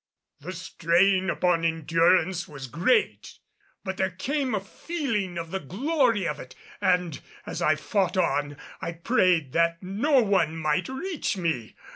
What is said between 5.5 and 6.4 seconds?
the glory of